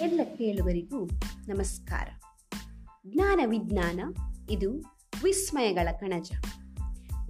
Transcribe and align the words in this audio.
ಎಲ್ಲ 0.00 0.20
ಕೇಳುವರಿಗೂ 0.38 1.06
ನಮಸ್ಕಾರ. 1.48 2.08
ಜ್ಞಾನ 3.06 3.40
ವಿಜ್ಞಾನ, 3.46 4.00
ಇದು 4.50 4.78
ವಿಸ್ಮಯಗಳ 5.24 5.88
ಕಣಜ. 5.92 6.30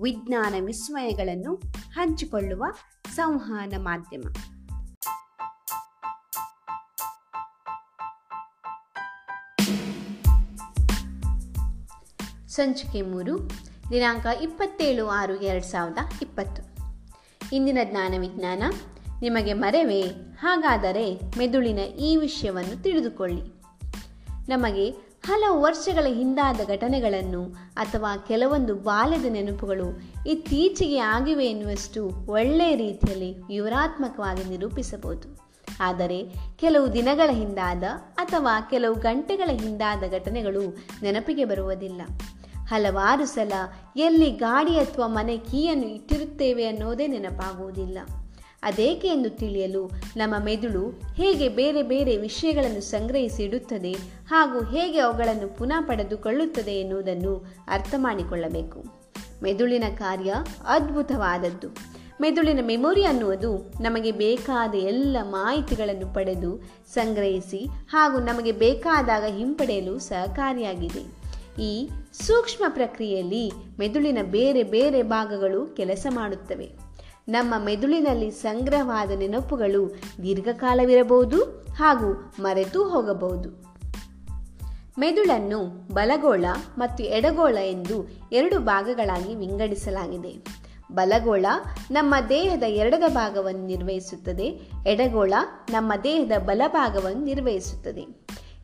ವಿಜ್ಞಾನ 0.03 0.55
ವಿಸ್ಮಯಗಳನ್ನು 0.65 1.55
ಹಂಚಿಕೊಳ್ಳುವ 1.93 2.65
ಸಂವಹನ 3.15 3.73
ಮಾಧ್ಯಮ. 3.79 4.23
ಸಂಚಿಕೆ 12.47 13.03
ಮೂರು, 13.03 13.51
ದಿನಾಂಕ 13.91 14.27
ಇಪ್ಪತ್ತೇಳು 14.43 15.07
ಆರು 15.07 15.41
ಎರಡು 15.41 15.65
ಸಾವಿರದ 15.65 15.99
ಇಪ್ಪತ್ತು. 16.23 16.63
ಇಂದಿನ 17.53 17.79
ಜ್ಞಾನ 17.85 18.15
ವಿಜ್ಞಾನ 18.19 18.63
ನಿಮಗೆ 19.23 19.53
ಮರೆವೇ? 19.53 20.03
ಹಾಗಾದರೆ 20.41 21.21
ಮೆದುಳಿನ 21.39 21.79
ಈ 21.79 22.17
ವಿಷಯವನ್ನು 22.17 22.83
ತಿಳಿದುಕೊಳ್ಳಿ. 22.83 23.43
ನಮಗೆ 24.49 25.11
ಹಲವು 25.27 25.61
ವರ್ಷಗಳ 25.61 26.07
ಹಿಂದಾದ 26.07 26.61
ಘಟನೆಗಳನ್ನು 26.69 27.45
ಅಥವಾ 27.77 28.17
ಕೆಲವೊಂದು 28.17 28.75
ಬಾಲ್ಯದ 28.75 29.25
ನೆನಪುಗಳು 29.25 30.01
ಇತ್ತೀಚೆಗೆ 30.27 30.99
ಆಗಿವೆ 30.99 31.47
ಎನ್ನುವಷ್ಟು 31.47 32.11
ಒಳ್ಳೆಯ 32.29 32.77
ರೀತಿಯಲ್ಲಿ 32.77 33.41
ವಿವರಾತ್ಮಕವಾಗಿ 33.41 34.49
ನಿರೂಪಿಸಬಹುದು. 34.49 35.51
ಆದರೆ 35.81 36.35
ಕೆಲವು 36.57 36.93
ದಿನಗಳ 36.93 37.33
ಹಿಂದಾದ 37.33 37.83
ಅಥವಾ 38.15 38.61
ಕೆಲವು 38.71 38.95
ಗಂಟೆಗಳ 38.95 39.51
ಹಿಂದಾದ 39.53 40.03
ಘಟನೆಗಳು 40.11 40.77
ನೆನಪಿಗೆ 41.03 41.45
ಬರುವುದಿಲ್ಲ. 41.45 42.03
ಹಲವಾರು 42.69 43.27
ಸಲ 43.27 43.53
ಎಲ್ಲಿ 43.97 44.31
ಗಾಡಿ 44.31 44.79
ಅಥವಾ 44.79 45.07
ಮನೆ 45.07 45.37
ಕೀಯನ್ನು 45.37 45.87
ಇಟ್ಟಿರುತ್ತೇವೆ 45.87 46.67
ಅನ್ನೋದೇ 46.67 47.07
ನೆನಪಾಗುವುದಿಲ್ಲ. 47.07 47.99
ಅದೇಕೆ 48.63 49.09
ಎಂದು 49.09 49.31
ತಿಳಿಯಲು 49.31 49.91
ನಮ್ಮ 50.17 50.35
ಮೆದುಳು 50.45 51.01
ಹೇಗೆ 51.15 51.49
ಬೇರೆ 51.49 51.83
ಬೇರೆ 51.83 52.17
ವಿಷಯಗಳನ್ನು 52.17 52.81
ಸಂಗ್ರಹಿಸಿ 52.81 53.43
ಇಡುತ್ತದೆ 53.43 53.93
ಹಾಗೂ 54.29 54.65
ಹೇಗೆ 54.65 54.99
ಅವುಗಳನ್ನು 54.99 55.59
ಪುನಃ 55.59 55.81
ಪಡೆದುಕೊಳ್ಳುತ್ತದೆ 55.81 56.73
ಎನ್ನುವುದನ್ನು 56.73 57.47
ಅರ್ಥ 57.69 57.95
ಮಾಡಿಕೊಳ್ಳಬೇಕು 57.97 59.01
ಮೆದುಳಿನ 59.43 59.85
ಕಾರ್ಯ 59.99 60.35
ಅದ್ಭುತವಾದದ್ದು. 60.67 61.69
ಮೆದುಳಿನ 62.21 62.59
ಮೆಮೊರಿ 62.63 63.05
ಅನ್ನುವುದು 63.05 63.73
ನಮಗೆ 63.81 64.11
ಬೇಕಾದ 64.11 64.75
ಎಲ್ಲ 64.75 65.17
ಮಾಹಿತಿಗಳನ್ನು 65.23 66.15
ಪಡೆದು 66.15 66.63
ಸಂಗ್ರಹಿಸಿ 66.95 67.67
ಹಾಗೂ 67.89 68.19
ನಮಗೆ 68.19 68.53
ಬೇಕಾದಾಗ 68.53 69.25
ಹಿಂಪಡೆಯಲು 69.27 69.99
ಸಹಕಾರಿಯಾಗಿದೆ. 69.99 71.21
ಈ 71.63 71.89
ಸೂಕ್ಷ್ಮ 72.13 72.65
ಪ್ರಕ್ರಿಯೆಯಲ್ಲಿ 72.69 73.51
ಮೆದುಳಿನ 73.79 74.19
ಬೇರೆ 74.23 74.63
ಬೇರೆ 74.63 75.03
ಭಾಗಗಳು 75.03 75.67
ಕೆಲಸ 75.67 76.07
ಮಾಡುತ್ತವೆ. 76.11 76.90
ನಮ್ಮ 77.29 77.55
ಮೆದುಳಿನಲ್ಲಿ 77.65 78.31
ಸಂಗ್ರಹವಾದ 78.31 79.11
ನೆನಪುಗಳು 79.11 79.95
ದೀರ್ಘಕಾಲವಿರಬಹುದು 80.23 81.45
ಹಾಗೂ 81.75 82.33
ಮರೆತು 82.41 82.85
ಹೋಗಬಹುದು. 82.85 83.71
ಮೆದುಳನ್ನು 84.99 85.89
ಬಲಗೋಳ 85.95 86.45
ಮತ್ತು 86.79 87.05
ಎಡಗೋಳ 87.05 87.55
ಎಂದು 87.55 88.09
ಎರಡು 88.33 88.59
ಭಾಗಗಳಾಗಿ 88.59 89.35
ವಿಂಗಡಿಸಲಾಗಿದೆ. 89.35 90.61
ಬಲಗೋಳ 90.93 91.47
ನಮ್ಮ 91.91 92.15
ದೇಹದ 92.29 92.63
ಎರಡದ 92.63 93.03
ಭಾಗವನ್ನು 93.09 93.67
ನಿರ್ವಹಿಸುತ್ತದೆ, 93.67 94.47
ಎಡಗೋಳ 94.87 95.33
ನಮ್ಮ 95.71 95.93
ದೇಹದ 96.05 96.39
ಬಲಭಾಗವನ್ನು 96.39 97.25
ನಿರ್ವಹಿಸುತ್ತದೆ. 97.25 98.07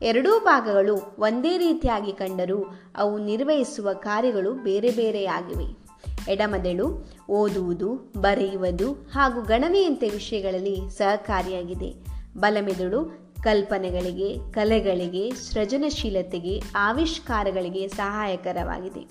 ಎರಡೂ 0.01 0.39
ಭಾಗಗಳು 0.39 1.15
ಒಂದೇ 1.19 1.57
ರೀತಿಯಾಗಿ 1.57 2.11
ಕಂಡರೂ 2.11 2.65
ಅವು 2.97 3.17
ನಿರ್ವಹಿಸುವ 3.17 3.93
ಕಾರ್ಯಗಳು 3.93 4.53
ಬೇರೆ 4.53 4.89
ಬೇರೆಯಾಗಿವೆ. 4.89 5.86
ಎಡಮದೆಳು, 6.29 7.11
ಓದುವುದು, 7.29 8.11
ಬರೆಯುವುದು 8.17 8.91
ಹಾಗೂ 8.91 9.41
ಗಣನೆಯಂತೆ 9.41 10.09
ವಿಷಯಗಳಲ್ಲಿ 10.09 10.89
ಸಹಕಾರಿಯಾಗಿದೆ. 10.89 11.93
ಬಲಮೆದುಳು, 12.37 13.27
ಕಲ್ಪನೆಗಳಿಗೆ, 13.41 14.51
ಕಲೆಗಳಿಗೆ, 14.51 15.29
ಸೃಜನಶೀಲತೆಗೆ, 15.29 16.61
ಆವಿಷ್ಕಾರಗಳಿಗೆ 16.75 17.87
ಸಹಾಯಕರವಾಗಿದೆ. 17.87 19.09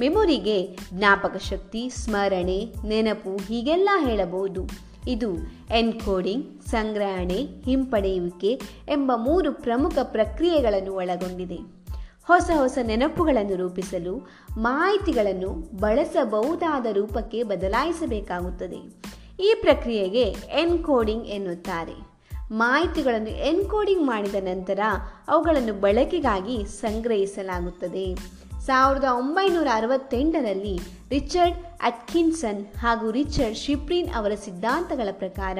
ಮೆಮೊರಿಗೆ 0.00 0.76
ಜ್ಞಾಪಕ 0.94 1.36
ಶಕ್ತಿ, 1.36 1.90
ಸ್ಮರಣೆ, 1.90 2.74
ನೆನಪು 2.86 3.36
ಹೀಗೆಲ್ಲ 3.36 3.88
ಹೇಳಬಹುದು. 4.06 4.92
ಇದು 5.08 5.30
ಎನ್ಕೋಡಿಂಗ್, 5.78 6.62
ಸಂಗ್ರಹಣೆ, 6.62 7.46
ಹಿಂಪಡೆಯುವಿಕೆ 7.64 8.60
ಎಂಬ 8.88 9.12
ಮೂರು 9.14 9.52
ಪ್ರಮುಖ 9.52 9.98
ಪ್ರಕ್ರಿಯೆಗಳನ್ನು 10.02 10.94
ಒಳಗೊಂಡಿದೆ. 10.94 11.81
ಹೊಸ 12.26 12.50
ಹೊಸ 12.56 12.78
ನೆನಪುಗಳನ್ನು 12.82 13.56
ರೂಪಿಸಲು 13.56 14.28
ಮಾಹಿತಿಗಳನ್ನು 14.58 15.76
ಬಳಸಬಹುದಾದ 15.76 16.86
ರೂಪಕ್ಕೆ 16.92 17.42
ಬದಲಾಯಿಸಬೇಕಾಗುತ್ತದೆ. 17.42 19.02
ಈ 19.40 19.54
ಪ್ರಕ್ರಿಯೆಗೆ 19.60 20.22
ಎನ್ಕೋಡಿಂಗ್ 20.62 21.26
ಎನ್ನುತ್ತಾರೆ. 21.26 22.12
ಮಾಹಿತಿಗಳನ್ನು 22.52 23.30
ಎನ್ಕೋಡಿಂಗ್ 23.30 24.06
ಮಾಡಿದ 24.06 24.34
ನಂತರ 24.34 24.80
ಅವುಗಳನ್ನು 25.28 25.74
ಬಳಕೆಗಾಗಿ 25.74 26.64
ಸಂಗ್ರಹಿಸಲಾಗುತ್ತದೆ. 26.64 28.42
ಸಾವಿರದ 28.66 29.04
ಒಂಬೈನೂರ 29.18 29.66
ಅರವತ್ತೆಂಟರಲ್ಲಿ 29.74 30.78
ರಿಚರ್ಡ್ 31.10 31.56
ಅಟ್ಕಿನ್ಸನ್ 31.82 32.66
ಹಾಗೂ 32.78 33.10
ರಿಚರ್ಡ್ 33.10 33.56
ಶಿಪ್ರಿನ್ 33.56 34.12
ಅವರ 34.14 34.32
ಸಿದ್ಧಾಂತಗಳ 34.34 35.08
ಪ್ರಕಾರ 35.12 35.58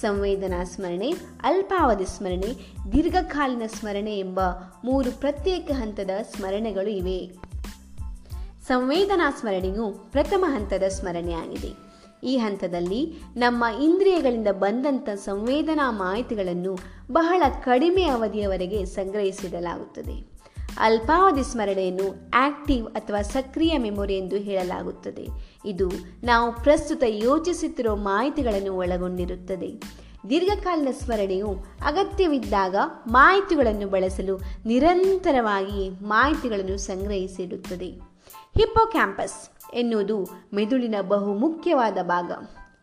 ಸಂವೇದನಾ 0.00 0.64
ಸ್ಮರಣೆ, 0.64 1.14
ಅಲ್ಪಾವಧಿ 1.42 2.04
ಸ್ಮರಣೆ, 2.04 2.72
ದೀರ್ಘಕಾಲೀನ 2.92 3.62
ಸ್ಮರಣೆ 3.66 4.18
ಎಂಬ 4.18 4.40
ಮೂರು 4.84 5.20
ಪ್ರತ್ಯೇಕ 5.20 5.70
ಹಂತದ 5.70 6.10
ಸ್ಮರಣೆಗಳು 6.36 6.90
ಇವೆ. 6.90 7.30
ಸಂವೇದನಾ 8.66 9.30
ಸ್ಮರಣೆಯು 9.30 10.10
ಪ್ರಥಮ 10.12 10.44
ಹಂತದ 10.48 10.82
ಸ್ಮರಣೆಯಾಗಿದೆ. 10.88 11.72
ಈ 12.24 12.36
ಹಂತದಲ್ಲಿ 12.36 13.14
ನಮ್ಮ 13.36 13.64
ಇಂದ್ರಿಯಗಳಿಂದ 13.82 14.48
ಬಂದಂಥ 14.52 15.08
ಸಂವೇದನಾ 15.10 15.90
ಮಾಹಿತಿಗಳನ್ನು 15.90 16.78
ಬಹಳ 17.12 17.42
ಕಡಿಮೆ 17.64 18.04
ಅವಧಿಯವರೆಗೆ 18.04 18.84
ಸಂಗ್ರಹಿಸಿಡಲಾಗುತ್ತದೆ. 18.84 20.33
ಅಲ್ಪಾವಧಿ 20.78 21.52
ಸ್ಮರಣೆಯನ್ನು 21.52 22.30
ಆಕ್ಟಿವ್ 22.34 22.86
ಅಥವಾ 22.86 23.22
ಸಕ್ರಿಯ 23.22 23.78
ಮೆಮೊರಿ 23.78 24.16
ಎಂದು 24.16 24.36
ಹೇಳಲಾಗುತ್ತದೆ. 24.36 25.26
ಇದು 25.64 25.88
ನಾವು 26.24 26.52
ಪ್ರಸ್ತುತ 26.52 27.02
ಯೋಚಿಸುತ್ತಿರುವ 27.06 27.96
ಮಾಹಿತಿಗಳನ್ನು 27.96 28.76
ಒಳಗೊಂಡಿರುತ್ತದೆ. 28.76 29.82
ದೀರ್ಘಕಾಲೀನ 30.30 30.88
ಸ್ಮರಣೆಯು 31.04 31.46
ಅಗತ್ಯವಿದ್ದಾಗ 31.84 32.76
ಮಾಹಿತಿಗಳನ್ನು 33.06 33.88
ಬಳಸಲು 33.88 34.40
ನಿರಂತರವಾಗಿ 34.66 36.04
ಮಾಹಿತಿಗಳನ್ನು 36.04 36.78
ಸಂಗ್ರಹಿಸಿಡುತ್ತದೆ. 36.78 37.88
ಹಿಪ್ಪೋಕ್ಯಾಂಪಸ್ 38.56 39.50
ಎನ್ನುವುದು 39.74 40.28
ಮೆದುಳಿನ 40.54 40.94
ಬಹುಮುಖ್ಯವಾದ 41.08 41.98
ಭಾಗ. 42.02 42.32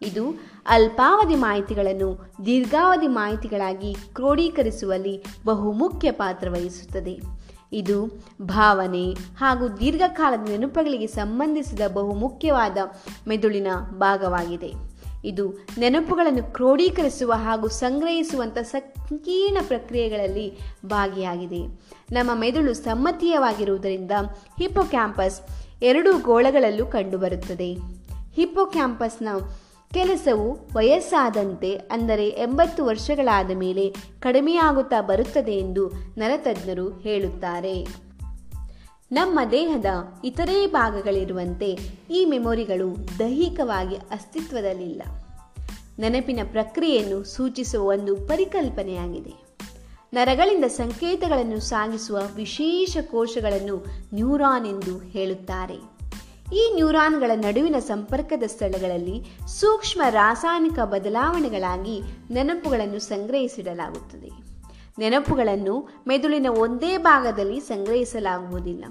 ಇದು 0.01 0.23
ಅಲ್ಪಾವಧಿ 0.69 1.35
ಮಾಹಿತಿಗಳನ್ನು 1.35 2.35
ದೀರ್ಘಾವಧಿ 2.45 3.07
ಮಾಹಿತಿಗಳಾಗಿ 3.07 3.93
ಕ್ರೋಢೀಕರಿಸುವಲ್ಲಿ 3.93 5.23
ಬಹುಮುಖ್ಯ 5.45 6.11
ಪಾತ್ರ 6.11 6.49
ವಹಿಸುತ್ತದೆ. 6.49 7.40
ಇದು 7.73 8.25
ಭಾವನೆ 8.41 9.13
ಹಾಗೂ 9.37 9.67
ದೀರ್ಘಕಾಲದ 9.67 10.49
ನೆನಪುಗಳಿಗೆ 10.49 11.07
ಸಂಬಂಧಿಸಿದ 11.07 11.79
ಬಹುಮುಖ್ಯವಾದ 11.93 12.77
ಮೆದುಳಿನ 13.27 13.67
ಭಾಗವಾಗಿದೆ. 13.97 14.73
ಇದು 15.25 15.67
ನೆನಪುಗಳನ್ನು 15.77 16.53
ಕ್ರೋಢೀಕರಿಸುವ 16.53 17.33
ಹಾಗೂ 17.35 17.67
ಸಂಗ್ರಹಿಸುವಂಥ 17.67 18.57
ಸಂಕೀರ್ಣ 18.57 19.57
ಪ್ರಕ್ರಿಯೆಗಳಲ್ಲಿ 19.67 20.59
ಭಾಗಿಯಾಗಿದೆ. 20.85 21.79
ನಮ್ಮ 22.11 22.31
ಮೆದುಳು 22.33 22.73
ಸಮ್ಮತೀಯವಾಗಿರುವುದರಿಂದ 22.73 24.11
ಹಿಪ್ಪೋಕ್ಯಾಂಪಸ್ 24.59 25.41
ಎರಡೂ 25.83 26.17
ಗೋಳಗಳಲ್ಲೂ 26.17 26.85
ಕಂಡುಬರುತ್ತದೆ. 26.85 27.73
ಹಿಪ್ಪೋಕ್ಯಾಂಪಸ್ನ 28.33 29.27
ಕೆಲಸವು 29.93 30.69
ವಯಸ್ಸಾದಂತೆ 30.73 31.75
ಅಂದರೆ 31.75 32.27
ಎಂಬತ್ತು 32.29 32.85
ವರ್ಷಗಳಾದ 32.85 33.51
ಮೇಲೆ 33.51 33.95
ಕಡಿಮೆಯಾಗುತ್ತಾ 34.19 35.01
ಬರುತ್ತದೆ 35.01 35.51
ಎಂದು 35.51 35.89
ನರತಜ್ಞರು 36.17 36.89
ಹೇಳುತ್ತಾರೆ. 36.89 37.87
ನಮ್ಮ 39.11 39.39
ದೇಹದ 39.51 39.85
ಇತರೆ 40.25 40.67
ಭಾಗಗಳಿರುವಂತೆ 40.67 41.77
ಈ 42.11 42.25
ಮೆಮೊರಿಗಳು 42.25 43.19
ದೈಹಿಕವಾಗಿ 43.19 43.95
ಅಸ್ತಿತ್ವದಲ್ಲಿಲ್ಲ. 43.95 45.01
ನೆನಪಿನ 45.99 46.39
ಪ್ರಕ್ರಿಯೆಯನ್ನು 46.51 47.23
ಸೂಚಿಸುವ 47.23 47.87
ಒಂದು 47.87 48.15
ಪರಿಕಲ್ಪನೆಯಾಗಿದೆ. 48.15 49.33
ನರಗಳಿಂದ 50.13 50.65
ಸಂಕೇತಗಳನ್ನು 50.65 51.59
ಸಾಗಿಸುವ 51.59 52.19
ವಿಶೇಷ 52.35 52.97
ಕೋಶಗಳನ್ನು 53.11 53.85
ನ್ಯೂರಾನ್ 54.13 54.65
ಎಂದು 54.65 54.97
ಹೇಳುತ್ತಾರೆ. 54.97 55.90
ಈ 56.53 56.71
ನ್ಯೂರಾನ್ಗಳ 56.73 57.31
ನಡುವಿನ 57.35 57.75
ಸಂಪರ್ಕದ 57.79 58.43
ಸ್ಥಳಗಳಲ್ಲಿ 58.47 59.37
ಸೂಕ್ಷ್ಮ 59.47 60.01
ರಾಸಾಯನಿಕ 60.09 60.79
ಬದಲಾವಣೆಗಳಾಗಿ 60.79 62.01
ನೆನಪುಗಳನ್ನು 62.31 62.99
ಸಂಗ್ರಹಿಸಿಡಲಾಗುತ್ತದೆ. 62.99 64.31
ನೆನಪುಗಳನ್ನು 64.99 65.89
ಮೆದುಳಿನ 66.07 66.47
ಒಂದೇ 66.49 66.97
ಭಾಗದಲ್ಲಿ 66.97 67.59
ಸಂಗ್ರಹಿಸಲಾಗುವುದಿಲ್ಲ. 67.59 68.85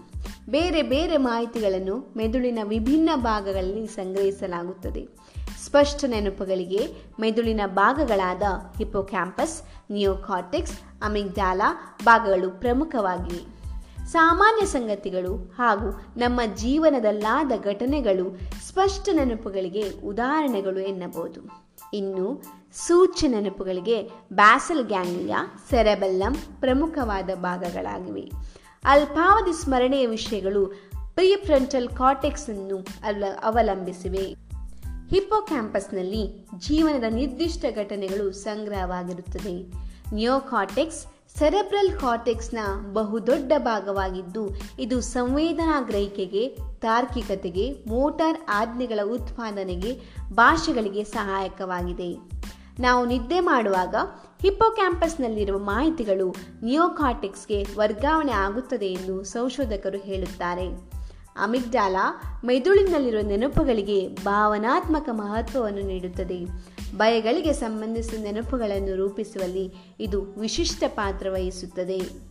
ಬೇರೆ 0.49 0.83
ಬೇರೆ 0.83 1.17
ಮಾಹಿತಿಗಳನ್ನು 1.17 2.15
ಮೆದುಳಿನ 2.17 2.59
ವಿಭಿನ್ನ 2.65 3.11
ಭಾಗಗಳಲ್ಲಿ 3.15 3.87
ಸಂಗ್ರಹಿಸಲಾಗುತ್ತದೆ. 3.87 5.09
ಸ್ಪಷ್ಟ 5.67 6.05
ನೆನಪುಗಳಿಗೆ 6.05 6.89
ಮೆದುಳಿನ 7.21 7.61
ಭಾಗಗಳಾದ 7.67 8.43
ಹಿಪೋಕ್ಯಾಂಪಸ್ 8.79 9.63
ನಿಯೋಕಾರ್ಟೆಕ್ಸ್, 9.91 10.81
ಅಮಿಗ್ಡಾಲಾ 11.03 11.99
ಭಾಗಗಳು 12.05 12.51
ಪ್ರಮುಖವಾಗಿವೆ. 12.51 13.60
ಸಾಮಾನ್ಯ 14.13 14.67
ಸಂಗತಿಗಳು 14.67 15.55
ಹಾಗೂ 15.59 15.91
ನಮ್ಮ 16.17 16.41
ಜೀವನದಲ್ಲಾದ 16.57 17.53
ಘಟನೆಗಳು 17.65 18.39
ಸ್ಪಷ್ಟ 18.69 19.09
ನೆನಪುಗಳಿಗೆ 19.13 19.91
ಉದಾಹರಣೆಗಳು 20.05 20.81
ಎನ್ನಬಹುದು. 20.81 21.41
ಇನ್ನು, 21.95 22.43
ಸೂಚ್ಯ 22.87 23.29
ನೆನಪುಗಳಿಗೆ 23.29 24.03
ಬ್ಯಾಸಲ್ 24.33 24.87
ಗ್ಯಾಂಗ್ಲಿಯಾ 24.87 25.65
ಸೆರೆಬೆಲ್ಲಂ 25.71 26.37
ಪ್ರಮುಖವಾದ 26.61 27.31
ಭಾಗಗಳಾಗಿವೆ. 27.35 28.31
ಅಲ್ಪಾವಧಿ 28.85 29.65
ಸ್ಮರಣೆಯ 29.65 30.07
ವಿಷಯಗಳು 30.07 30.67
ಪ್ರಿಫ್ರಂಟಲ್ 31.15 31.89
ಕಾರ್ಟೆಕ್ಸ್ 31.89 32.51
ಅನ್ನು 32.51 32.87
ಅವಲಂಬಿಸಿವೆ. 33.43 34.25
ಹಿಪ್ಪೋಕ್ಯಾಂಪಸ್ನಲ್ಲಿ 35.11 36.49
ಜೀವನದ 36.59 37.05
ನಿರ್ದಿಷ್ಟ 37.15 37.65
ಘಟನೆಗಳು 37.77 38.33
ಸಂಗ್ರಹವಾಗಿರುತ್ತದೆ. 38.33 39.73
ನಿಯೋಕಾಟೆಕ್ಸ್ 40.15 41.07
ಸೆರೆಬ್ರಲ್ 41.39 41.93
ಕಾರ್ಟೆಕ್ಸ್ನ 41.93 42.59
ಬಹುದೊಡ್ಡ 42.93 43.53
ಭಾಗವಾಗಿದ್ದು, 43.59 44.51
ಇದು 44.79 45.01
ಸಂವೇದನಾ 45.01 45.81
ಗ್ರಹಿಕೆಗೆ, 45.81 46.49
ತಾರ್ಕಿಕತೆಗೆ, 46.81 47.85
ಮೋಟಾರ್ 47.89 48.39
ಆಜ್ಞೆಗಳ 48.49 49.01
ಉತ್ಪಾದನೆಗೆ, 49.05 50.01
ಭಾಷೆಗಳಿಗೆ 50.33 51.05
ಸಹಾಯಕವಾಗಿದೆ. 51.05 52.41
ನಾವು 52.81 53.07
ನಿದ್ದೆ 53.07 53.41
ಮಾಡುವಾಗ 53.41 53.95
ಹಿಪ್ಪೋ 54.43 54.71
ಕ್ಯಾಂಪಸ್ನಲ್ಲಿರುವ 54.71 55.59
ಮಾಹಿತಿಗಳು 55.59 56.35
ನಿಯೋಕಾರ್ಟೆಕ್ಸ್ಗೆ 56.63 57.65
ವರ್ಗಾವಣೆ 57.77 58.33
ಆಗುತ್ತದೆ 58.33 58.87
ಎಂದು 58.87 59.25
ಸಂಶೋಧಕರು 59.25 59.99
ಹೇಳುತ್ತಾರೆ. 59.99 60.67
ಅಮಿಗ್ಡಾಲ, 61.37 61.97
ಮೆದುಳಿನಲ್ಲಿರುವ 62.45 63.21
ನೆನಪುಗಳಿಗೆ 63.21 64.09
ಭಾವನಾತ್ಮಕ 64.09 65.09
ಮಹತ್ವವನ್ನು 65.13 65.83
ನೀಡುತ್ತದೆ. 65.83 66.71
ಭಯಗಳಿಗೆ 66.97 67.53
ಸಂಬಂಧಿಸಿದ 67.53 68.25
ನೆನಪುಗಳನ್ನು 68.25 68.97
ರೂಪಿಸುವಲ್ಲಿ 68.97 69.73
ಇದು 70.01 70.23
ವಿಶಿಷ್ಟ 70.23 70.85
ಪಾತ್ರ 70.89 71.31
ವಹಿಸುತ್ತದೆ. 71.31 72.31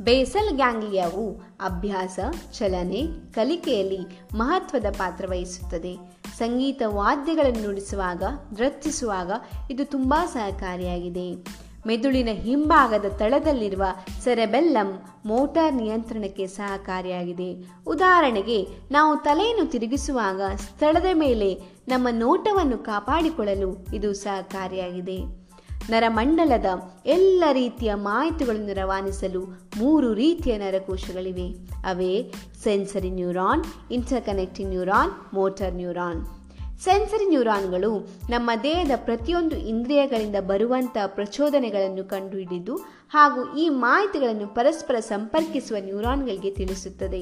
ಬೇಸಲ್ 0.00 0.56
ಗ್ಯಾಂಗ್ಲಿಯಾವು 0.56 1.40
ಅಭ್ಯಾಸ, 1.60 2.18
ಚಲನೆ, 2.52 3.06
ಕಲಿಕೆಯಲ್ಲಿ 3.34 3.98
ಮಹತ್ವದ 4.34 4.86
ಪಾತ್ರ 4.98 5.24
ವಹಿಸುತ್ತದೆ. 5.30 5.96
ಸಂಗೀತ 6.38 6.82
ವಾದ್ಯಗಳನ್ನು 6.86 7.62
ನುಡಿಸುವಾಗ 7.62 8.22
ನೃತ್ತಿಸುವಾಗ 8.52 9.30
ಇದು 9.70 9.84
ತುಂಬ 9.84 10.14
ಸಹಕಾರಿಯಾಗಿದೆ. 10.26 11.61
ಮೆದುಳಿನ 11.86 12.28
ಹಿಂಭಾಗದ 12.32 13.04
ತಳದಲ್ಲಿರುವ 13.18 13.82
ಸೆರೆಬೆಲ್ಲಂ 14.24 15.02
ಮೋಟಾರ್ 15.26 15.74
ನಿಯಂತ್ರಣಕ್ಕೆ 15.74 16.46
ಸಹಕಾರಿಯಾಗಿದೆ. 16.46 17.66
ಉದಾಹರಣೆಗೆ, 17.86 18.66
ನಾವು 18.90 19.16
ತಲೆಯನ್ನು 19.16 19.70
ತಿರುಗಿಸುವಾಗ 19.70 20.40
ಸ್ಥಳದ 20.56 21.06
ಮೇಲೆ 21.14 21.54
ನಮ್ಮ 21.88 22.08
ನೋಟವನ್ನು 22.10 22.78
ಕಾಪಾಡಿಕೊಳ್ಳಲು 22.78 23.86
ಇದು 23.94 24.12
ಸಹಕಾರಿಯಾಗಿದೆ. 24.12 25.42
ನರಮಂಡಲದ 25.90 26.66
ಎಲ್ಲ 27.06 27.44
ರೀತಿಯ 27.52 27.94
ಮಾಹಿತಿಗಳನ್ನು 27.94 28.74
ರವಾನಿಸಲು 28.74 29.46
ಮೂರು 29.78 30.14
ರೀತಿಯ 30.14 30.58
ನರಕೋಶಗಳಿವೆ. 30.58 31.48
ಅವೇ 31.84 32.32
sensory 32.64 33.10
neuron, 33.10 33.64
interconnecting 33.90 34.70
neuron, 34.70 35.34
motor 35.34 35.74
neuron. 35.74 36.41
Sensory 36.84 37.28
ನ್ಯೂರಾನ್ಗಳು 37.28 38.08
ನಮ್ಮ 38.30 38.50
ದೇಹದ 38.62 38.90
ಪ್ರತಿಯೊಂದು 38.96 39.56
ಇಂದ್ರಿಯಗಳಿಂದ 39.56 40.36
ಬರುವಂತಹ 40.40 41.06
ಪ್ರಚೋದನೆಗಳನ್ನು 41.06 42.04
ಕಂಡುಹಿಡಿದು 42.04 42.76
ಹಾಗೂ 43.10 43.54
ಈ 43.58 43.68
ಮಾಹಿತಿಗಳನ್ನು 43.68 44.54
ಪರಸ್ಪರ 44.54 45.00
ಸಂಪರ್ಕಿಸುವ 45.00 45.76
ನ್ಯೂರಾನ್ಗಳಿಗೆ 45.80 46.50
ತಿಳಿಸುತ್ತದೆ. 46.50 47.20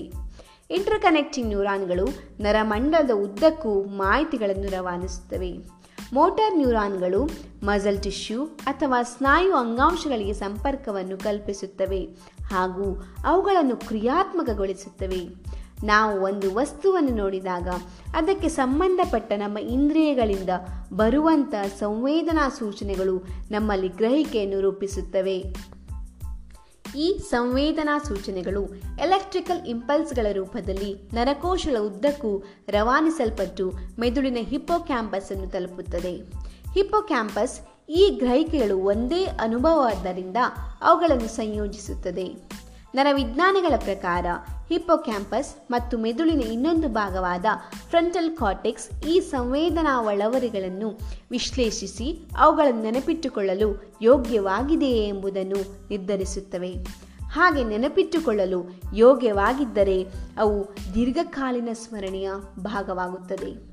ಇಂಟರ್ಕನೆಕ್ಟಿಂಗ್ 0.70 1.48
ನ್ಯೂರಾನ್ಗಳು 1.48 2.04
ನರಮಂಡಲದ 2.40 3.10
ಉದ್ದಕ್ಕೂ 3.10 3.82
ಮಾಹಿತಿಗಳನ್ನು 3.82 4.70
ರವಾನಿಸುತ್ತವೆ. 4.70 5.52
ಮೋಟಾರ್ 6.12 6.56
ನ್ಯೂರಾನ್ಗಳು 6.56 7.28
ಮಜಲ್ 7.62 8.02
ಟಿಶ್ಯೂ 8.02 8.44
ಅಥವಾ 8.44 9.02
ಸ್ನಾಯು 9.02 9.54
ಅಂಗಾಂಶಗಳಿಗೆ 9.54 10.32
ಸಂಪರ್ಕವನ್ನು 10.32 11.18
ಕಲ್ಪಿಸುತ್ತವೆ 11.18 12.08
ಹಾಗೂ 12.44 13.02
ಅವುಗಳನ್ನು 13.24 13.76
ಕ್ರಿಯಾತ್ಮಕಗೊಳಿಸುತ್ತವೆ. 13.76 15.28
ನಾವು 15.84 16.22
ಒಂದು 16.22 16.54
ವಸ್ತುವನ್ನು 16.54 17.16
ನೋಡಿದಾಗ 17.16 17.68
ಅದಕ್ಕೆ 18.14 18.48
ಸಂಬಂಧಪಟ್ಟ 18.48 19.32
ನಮ್ಮ 19.32 19.58
ಇಂದ್ರಿಯಗಳಿಂದ 19.58 20.50
ಬರುವಂಥ 20.92 21.54
ಸಂವೇದನಾ 21.78 22.48
ಸೂಚನೆಗಳು 22.48 23.26
ನಮ್ಮಲ್ಲಿ 23.50 23.88
ಗ್ರಹಿಕೆಯನ್ನು 23.88 24.60
ರೂಪಿಸುತ್ತವೆ. 24.60 25.44
ಈ 26.96 27.18
ಸಂವೇದನಾ 27.18 27.98
ಸೂಚನೆಗಳು 27.98 28.74
ಎಲೆಕ್ಟ್ರಿಕಲ್ 29.00 29.66
ಇಂಪಲ್ಸ್ಗಳ 29.66 30.26
ರೂಪದಲ್ಲಿ 30.32 31.10
ನರಕೋಶಗಳ 31.14 31.76
ಉದ್ದಕ್ಕೂ 31.78 32.42
ರವಾನಿಸಲ್ಪಟ್ಟು 32.68 33.72
ಮೆದುಳಿನ 33.98 34.36
ಹಿಪ್ಪೋಕ್ಯಾಂಪಸ್ 34.40 35.32
ಅನ್ನು 35.32 35.46
ತಲುಪುತ್ತದೆ. 35.46 36.16
ಹಿಪ್ಪೋಕ್ಯಾಂಪಸ್ 36.74 37.60
ಈ 37.90 38.10
ಗ್ರಹಿಕೆಗಳು 38.18 38.78
ಒಂದೇ 38.78 39.24
ಅನುಭವವಾದ್ದರಿಂದ 39.24 40.36
ಅವುಗಳನ್ನು 40.82 41.28
ಸಂಯೋಜಿಸುತ್ತದೆ. 41.28 42.34
ನರವಿಜ್ಞಾನಿಗಳ 42.94 43.72
ಪ್ರಕಾರ 43.78 44.26
ಹಿಪ್ಪೋಕ್ಯಾಂಪಸ್ 44.70 45.70
ಮತ್ತು 45.70 45.98
ಮೆದುಳಿನ 45.98 46.40
ಇನ್ನೊಂದು 46.40 46.88
ಭಾಗವಾದ 46.88 47.44
ಫ್ರಂಟಲ್ 47.90 48.36
ಕಾರ್ಟೆಕ್ಸ್ 48.36 49.04
ಈ 49.04 49.20
ಸಂವೇದನಾ 49.20 50.00
ಒಳವರಿಗಳನ್ನು 50.00 50.98
ವಿಶ್ಲೇಷಿಸಿ 51.30 52.30
ಅವುಗಳನ್ನು 52.38 52.82
ನೆನಪಿಟ್ಟುಕೊಳ್ಳಲು 52.82 53.98
ಯೋಗ್ಯವಾಗಿದೆಯೇ 54.02 55.08
ಎಂಬುದನ್ನು 55.08 55.88
ನಿರ್ಧರಿಸುತ್ತವೆ. 55.88 56.74
ಹಾಗೆ 57.32 57.64
ನೆನಪಿಟ್ಟುಕೊಳ್ಳಲು 57.64 58.64
ಯೋಗ್ಯವಾಗಿದ್ದರೆ 58.94 60.06
ಅವು 60.38 60.74
ದೀರ್ಘಕಾಲೀನ 60.94 61.68
ಸ್ಮರಣೆಯ 61.72 62.30
ಭಾಗವಾಗುತ್ತದೆ 62.58 63.69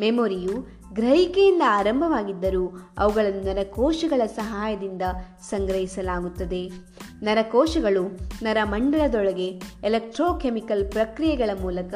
ಮೆಮೊರಿಯು 0.00 0.80
ಗ್ರಹಿಕೆಯಿಂದ 0.94 1.62
ಆರಂಭವಾಗಿದ್ದರೂ 1.66 2.92
ಅವುಗಳನ್ನು 2.98 3.40
ನರಕೋಶಗಳ 3.40 4.26
ಸಹಾಯದಿಂದ 4.26 5.02
ಸಂಗ್ರಹಿಸಲಾಗುತ್ತದೆ. 5.40 6.70
ನರಕೋಶಗಳು 7.22 8.18
ನರಮಂಡಲದೊಳಗೆ 8.42 9.46
ಎಲೆಕ್ಟ್ರೋಕೆಮಿಕಲ್ 9.84 10.90
ಪ್ರಕ್ರಿಯೆಗಳ 10.90 11.50
ಮೂಲಕ 11.60 11.94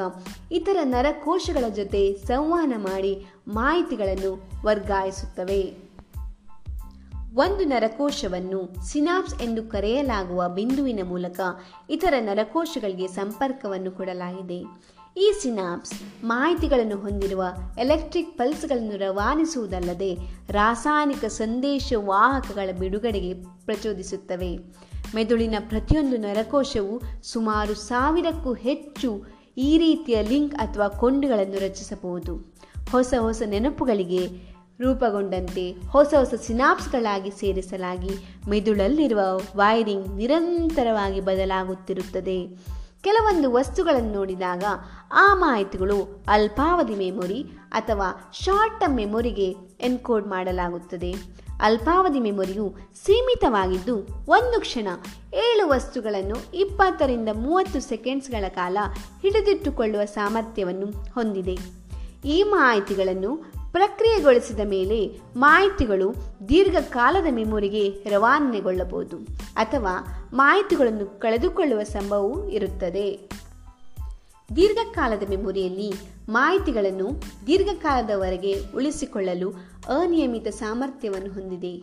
ಇತರ 0.52 0.76
ನರಕೋಶಗಳ 0.82 1.68
ಜೊತೆ 1.68 2.14
ಸಂವಹನ 2.26 2.72
ಮಾಡಿ 2.76 3.26
ಮಾಹಿತಿಗಳನ್ನು 3.48 4.48
ವರ್ಗಾಯಿಸುತ್ತವೆ. 4.64 5.84
ಒಂದು 7.36 7.64
ನರಕೋಶವನ್ನು 7.64 8.86
ಸಿನಾಪ್ಸ್ 8.86 9.42
ಎಂದು 9.42 9.62
ಕರೆಯಲಾಗುವ 9.62 10.48
ಬಿಂದುವಿನ 10.48 11.00
ಮೂಲಕ 11.04 11.40
ಇತರ 11.90 12.14
ನರಕೋಶಗಳಿಗೆ 12.20 13.06
ಸಂಪರ್ಕವನ್ನು 13.06 13.90
ಕೊಡಲಾಗಿದೆ. 13.90 14.62
ಈ 15.16 15.32
ಸಿನಾಪ್ಸ್ 15.42 15.92
ಮಾಹಿತಿಗಳನ್ನು 16.24 16.96
ಹೊಂದಿರುವ 16.96 17.44
ಎಲೆಕ್ಟ್ರಿಕ್ 17.78 18.38
ಪಲ್ಸ್ಗಳನ್ನು 18.38 18.96
ರವಾನಿಸುವುದಲ್ಲದೆ 18.96 20.14
ರಾಸಾಯನಿಕ 20.50 21.24
ಸಂದೇಶ 21.24 21.92
ವಾಹಕಗಳ 21.96 22.72
ಬಿಡುಗಡೆಗೆ 22.78 23.34
ಪ್ರಚೋದಿಸುತ್ತವೆ. 23.64 24.58
ಮೆದುಳಿನ 25.14 25.54
ಪ್ರತಿಯೊಂದು 25.68 26.16
ನರಕೋಶವು 26.16 27.02
ಸುಮಾರು 27.22 27.74
ಸಾವಿರಕ್ಕೂ 27.74 28.54
ಹೆಚ್ಚು 28.54 29.26
ಈ 29.58 29.78
ರೀತಿಯ 29.78 30.22
ಲಿಂಕ್ 30.22 30.54
ಅಥವಾ 30.54 30.88
ಕೊಂಡಿಗಳನ್ನು 30.88 31.58
ರಚಿಸಬಹುದು. 31.58 32.54
ಹೊಸ 32.90 33.14
ಹೊಸ 33.20 33.42
ನೆನಪುಗಳಿಗೆ 33.46 34.26
ರೂಪುಗೊಂಡಂತೆ 34.80 35.72
ಹೊಸ 35.72 36.14
ಹೊಸ 36.18 36.34
ಸಿನಾಪ್ಸ್ಗಳಾಗಿ 36.34 37.30
ಸೇರಿಸಲಾಗಿ 37.30 38.10
ಮೆದುಳಲ್ಲಿರುವ 38.50 39.20
ವೈರಿಂಗ್ 39.56 40.16
ನಿರಂತರವಾಗಿ 40.16 41.20
ಬದಲಾಗುತ್ತಿರುತ್ತದೆ. 41.20 42.74
ಕೆಲವೊಂದು 43.04 43.52
ವಸ್ತುಗಳನ್ನು 43.52 44.12
ನೋಡಿದಾಗ 44.12 44.64
ಆ 45.12 45.34
ಮಾಹಿತಿಗಳು 45.34 46.24
ಅಲ್ಪಾವಧಿ 46.28 46.94
ಮೆಮೊರಿ 46.94 47.42
ಅಥವಾ 47.72 48.30
ಶಾರ್ಟ್ 48.32 48.80
ಟರ್ಮ್ 48.80 48.96
ಮೆಮೊರಿಗೆ 48.96 49.50
ಎನ್ಕೋಡ್ 49.80 50.26
ಮಾಡಲಾಗುತ್ತದೆ. 50.26 51.14
ಅಲ್ಪಾವಧಿ 51.60 52.20
ಮೆಮೊರಿಯು 52.20 52.74
ಸೀಮಿತವಾಗಿದ್ದು 53.04 53.96
ಒಂದು 54.28 54.60
ಕ್ಷಣ 54.60 54.88
ಏಳು 55.34 55.68
ವಸ್ತುಗಳನ್ನು 55.68 56.36
ಇಪ್ಪತ್ತರಿಂದ 56.54 57.28
ಮೂವತ್ತು 57.32 57.80
ಸೆಕೆಂಡ್ಸ್ಗಳ 57.80 58.48
ಕಾಲ 58.48 58.78
ಹಿಡಿದಿಟ್ಟುಕೊಳ್ಳುವ 59.22 60.04
ಸಾಮರ್ಥ್ಯವನ್ನು 60.04 60.86
ಹೊಂದಿದೆ. 61.14 61.84
ಈ 62.24 62.42
ಮಾಹಿತಿಗಳನ್ನು 62.42 63.36
ಪ್ರಕ್ರಿಯೆಗೊಳಿಸಿದ 63.72 64.60
ಮೇಲೆ 64.64 65.20
ಮಾಹಿತಿಗಳು 65.36 66.14
ದೀರ್ಘಕಾಲದ 66.48 67.26
ಮೆಮೊರಿಗೆ 67.30 67.88
ರವಾನೆಗೊಳ್ಳಬಹುದು 68.10 69.16
ಅಥವಾ 69.56 70.23
ಮಾಹಿತಿಗಳನ್ನು 70.34 71.20
ಕಳೆದುಕೊಳ್ಳುವ 71.20 71.82
ಸಂಭವವು 71.82 72.50
ಇರುತ್ತದೆ. 72.50 73.30
ದೀರ್ಘಕಾಲದ 74.56 75.30
ಮೆಮೊರಿಯಲ್ಲಿ 75.30 75.92
ಮಾಹಿತಿಗಳನ್ನು 76.28 77.22
ದೀರ್ಘಕಾಲದವರೆಗೆ 77.46 78.54
ಉಳಿಸಿಕೊಳ್ಳಲು 78.74 79.50
ಅನಿಯಮಿತ 80.00 80.48
ಸಾಮರ್ಥ್ಯವನ್ನು 80.48 81.32
ಹೊಂದಿದೆ. 81.32 81.82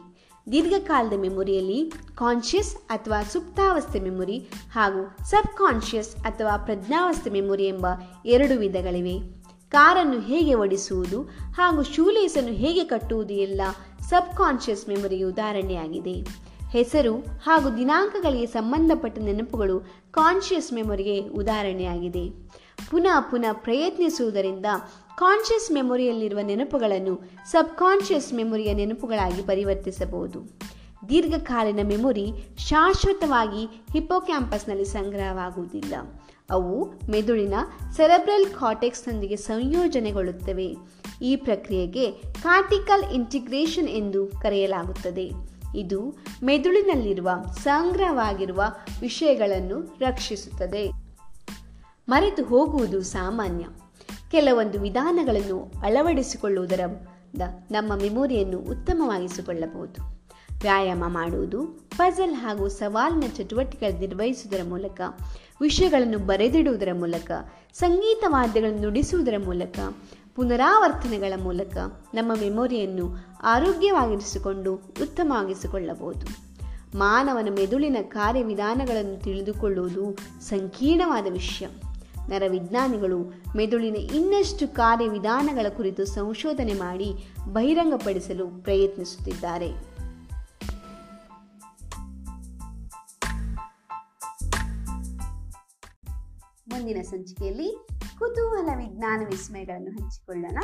ದೀರ್ಘಕಾಲದ 0.51 1.19
ಮೆಮೊರಿಯಲ್ಲಿ 1.19 1.91
ಕಾನ್ಷಿಯಸ್ 2.15 2.75
ಅಥವಾ 2.75 3.23
ಸುಪ್ತಾವಸ್ಥೆ 3.23 3.99
ಮೆಮೊರಿ 3.99 4.39
ಹಾಗೂ 4.71 5.25
ಸಬ್ 5.25 5.57
ಕಾನ್ಷಿಯಸ್ 5.57 6.15
ಅಥವಾ 6.15 6.57
ಪ್ರಜ್ಞಾವಸ್ಥೆ 6.57 7.29
ಮೆಮೊರಿ 7.29 7.65
ಎಂಬ 7.65 7.87
ಎರಡು 8.25 8.59
ವಿಧಗಳಿವೆ. 8.59 9.41
ಕಾರನ್ನು 9.69 10.19
ಹೇಗೆ 10.19 10.53
ಓಡಿಸುವುದು 10.53 11.21
ಹಾಗೂ 11.51 11.83
ಶೂಲೇಸನ್ನು 11.83 12.51
ಹೇಗೆ 12.51 12.83
ಕಟ್ಟುವುದು 12.83 13.33
ಎಲ್ಲ 13.33 13.61
ಸಬ್ 14.01 14.37
ಕಾನ್ಷಿಯಸ್ 14.37 15.23
ಉದಾಹರಣೆಯಾಗಿದೆ. 15.27 16.50
ಹೆಸರು 16.71 17.17
ಹಾಗೂ 17.17 17.77
ದಿನಾಂಕಗಳಿಗೆ 17.77 18.45
ಸಂಬಂಧಪಟ್ಟ 18.45 19.19
ನೆನಪುಗಳು 19.19 19.79
ಕಾನ್ಷಿಯಸ್ 20.11 20.73
ಮೆಮೊರಿಗೆ 20.73 21.27
ಉದಾಹರಣೆಯಾಗಿದೆ. 21.27 22.29
ಪುನಃ 22.91 23.19
ಪುನಃ 23.19 23.53
ಪ್ರಯತ್ನಿಸುವುದರಿಂದ 23.53 24.65
ಕಾನ್ಷಿಯಸ್ 25.17 25.71
ಮೆಮೊರಿಯಲ್ಲಿರುವ 25.71 26.39
ನೆನಪುಗಳನ್ನು 26.39 27.21
ಸಬ್ 27.45 27.77
ಕಾನ್ಷಿಯಸ್ 27.77 28.33
ಮೆಮೊರಿಯ 28.33 28.73
ನೆನಪುಗಳಾಗಿ 28.73 29.41
ಪರಿವರ್ತಿಸಬಹುದು. 29.41 30.59
ದೀರ್ಘಕಾಲೀನ 31.09 31.79
ಮೆಮೊರಿ 31.83 32.33
ಶಾಶ್ವತವಾಗಿ 32.57 33.83
ಹಿಪ್ಪೋಕ್ಯಾಂಪಸ್ನಲ್ಲಿ 33.93 34.85
ಸಂಗ್ರಹವಾಗುವುದಿಲ್ಲ. 34.85 35.93
ಅವು 36.49 36.93
ಮೆದುಳಿನ 37.09 37.53
ಸೆರೆಬ್ರಲ್ 37.97 38.45
ಕಾಟೆಕ್ಸ್ನೊಂದಿಗೆ 38.45 39.35
ಸಂಯೋಜನೆಗೊಳ್ಳುತ್ತವೆ. 39.35 40.77
ಈ 41.21 41.35
ಪ್ರಕ್ರಿಯೆಗೆ 41.35 42.11
ಕಾರ್ಟಿಕಲ್ 42.43 43.03
ಇಂಟಿಗ್ರೇಷನ್ 43.03 43.87
ಎಂದು 43.87 44.27
ಕರೆಯಲಾಗುತ್ತದೆ. 44.27 45.50
ಇದು 45.75 46.17
ಮೆದುಳಿನಲ್ಲಿರುವ 46.43 47.29
ಸಂಗ್ರಹವಾಗಿರುವ 47.63 48.63
ವಿಷಯಗಳನ್ನು 49.01 49.97
ರಕ್ಷಿಸುತ್ತದೆ. 49.99 50.91
ಮರೆತು 52.09 52.43
ಹೋಗುವುದು 52.43 53.01
ಸಾಮಾನ್ಯ. 53.01 53.65
ಕೆಲವೊಂದು 54.31 54.81
ವಿಧಾನಗಳನ್ನು 54.81 55.71
ಅಳವಡಿಸಿಕೊಳ್ಳುವುದರ 55.81 56.79
ನಮ್ಮ 57.71 57.95
ಮೆಮೊರಿಯನ್ನು 57.95 58.57
ಉತ್ತಮವಾಗಿಸಿಕೊಳ್ಳಬಹುದು. 58.57 60.21
ವ್ಯಾಯಾಮ 60.61 61.03
ಮಾಡುವುದು, 61.07 61.65
ಪಜಲ್ 61.97 62.33
ಹಾಗೂ 62.33 62.67
ಸವಾಲಿನ 62.67 63.29
ಚಟುವಟಿಕೆಗಳು 63.37 63.99
ನಿರ್ವಹಿಸುವುದರ 63.99 64.63
ಮೂಲಕ, 64.69 65.01
ವಿಷಯಗಳನ್ನು 65.61 66.19
ಬರೆದಿಡುವುದರ 66.19 66.89
ಮೂಲಕ, 66.93 67.31
ಸಂಗೀತ 67.73 68.23
ವಾದ್ಯಗಳನ್ನು 68.27 68.81
ನುಡಿಸುವುದರ 68.81 69.33
ಮೂಲಕ, 69.45 69.79
ಪುನರಾವರ್ತನೆಗಳ 70.35 71.33
ಮೂಲಕ 71.41 71.77
ನಮ್ಮ 72.13 72.31
ಮೆಮೊರಿಯನ್ನು 72.39 73.30
ಆರೋಗ್ಯವಾಗಿರಿಸಿಕೊಂಡು 73.41 74.73
ಉತ್ತಮವಾಗಿಸಿಕೊಳ್ಳಬಹುದು. 74.73 76.51
ಮಾನವನ 76.97 77.47
ಮೆದುಳಿನ 77.51 77.97
ಕಾರ್ಯವಿಧಾನಗಳನ್ನು 78.01 79.23
ತಿಳಿದುಕೊಳ್ಳುವುದು 79.23 80.17
ಸಂಕೀರ್ಣವಾದ 80.41 81.27
ವಿಷಯ. 81.31 81.67
ನರವಿಜ್ಞಾನಿಗಳು 82.29 83.19
ಮೆದುಳಿನ 83.57 83.95
ಇನ್ನಷ್ಟು 83.95 84.67
ಕಾರ್ಯವಿಧಾನಗಳ 84.67 85.69
ಕುರಿತು 85.69 86.05
ಸಂಶೋಧನೆ 86.05 86.73
ಮಾಡಿ 86.73 87.33
ಬಹಿರಂಗಪಡಿಸಲು 87.51 88.47
ಪ್ರಯತ್ನಿಸುತ್ತಿದ್ದಾರೆ. 88.47 89.71
ಮುಂದಿನ 96.67 97.01
ಸಂಚಿಕೆಯಲ್ಲಿ 97.01 97.87
ಕುತೂಹಲ 98.19 98.69
ವಿಜ್ಞಾನ 98.77 99.21
ವಿಸ್ಮಯಗಳನ್ನು 99.29 100.03
ಹಂಚಿಕೊಳ್ಳೋಣ. 100.03 100.57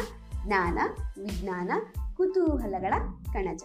ಜ್ಞಾನ, 0.45 0.79
ವಿಜ್ಞಾನ 1.23 1.71
ಕುತೂಹಲಗಳ 2.17 2.93
ಕಣಜ. 3.33 3.63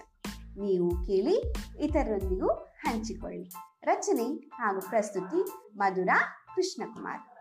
ನೀವು 0.59 0.91
ಕೇಳಿ 0.91 1.53
ಇತರರೊಂದಿಗೂ 1.81 2.49
ಹಂಚಿಕೊಳ್ಳಿ. 2.85 3.51
ರಚನೆ 3.83 4.25
ಹಾಗೂ 4.55 4.81
ಪ್ರಸ್ತುತಿ 4.89 5.45
ಮಧುರಾ 5.79 6.47
ಕೃಷ್ಣಕುಮಾರ್. 6.55 7.32